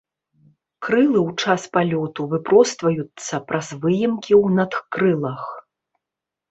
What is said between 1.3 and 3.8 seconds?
час палёту выпростваюцца праз